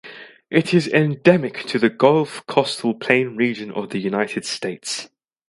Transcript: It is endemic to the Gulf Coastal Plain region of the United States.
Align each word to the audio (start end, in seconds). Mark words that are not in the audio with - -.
It 0.49 0.73
is 0.73 0.87
endemic 0.87 1.59
to 1.67 1.77
the 1.77 1.91
Gulf 1.91 2.43
Coastal 2.47 2.95
Plain 2.95 3.35
region 3.35 3.69
of 3.69 3.91
the 3.91 3.99
United 3.99 4.45
States. 4.45 5.09